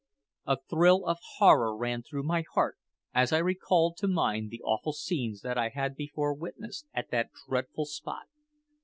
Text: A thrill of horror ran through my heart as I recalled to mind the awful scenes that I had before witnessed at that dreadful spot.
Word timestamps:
A 0.47 0.57
thrill 0.67 1.05
of 1.05 1.19
horror 1.37 1.77
ran 1.77 2.01
through 2.01 2.23
my 2.23 2.43
heart 2.55 2.75
as 3.13 3.31
I 3.31 3.37
recalled 3.37 3.97
to 3.97 4.07
mind 4.07 4.49
the 4.49 4.63
awful 4.63 4.93
scenes 4.93 5.41
that 5.41 5.59
I 5.59 5.69
had 5.69 5.95
before 5.95 6.33
witnessed 6.33 6.87
at 6.91 7.11
that 7.11 7.29
dreadful 7.47 7.85
spot. 7.85 8.25